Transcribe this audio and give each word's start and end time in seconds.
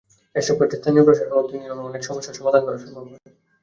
এসব 0.35 0.55
ক্ষেত্রে 0.57 0.77
স্থানীয় 0.79 1.03
প্রশাসন 1.05 1.31
উদ্যোগ 1.33 1.53
নিলে 1.53 1.87
অনেক 1.89 2.01
সমস্যার 2.03 2.37
সমাধান 2.39 2.61
করা 2.63 2.77
সম্ভব 2.83 3.03
হয়। 3.03 3.19